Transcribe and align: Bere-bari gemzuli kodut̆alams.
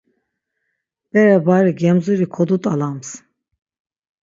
Bere-bari 1.11 1.71
gemzuli 1.79 2.25
kodut̆alams. 2.35 3.09